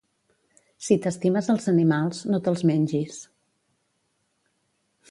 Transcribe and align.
Si 0.85 0.95
t'estimes 1.03 1.49
els 1.55 1.69
animals, 1.73 2.23
no 2.35 2.41
te'ls 2.49 2.65
mengis. 2.71 3.21